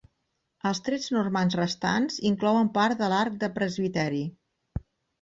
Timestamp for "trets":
0.87-1.09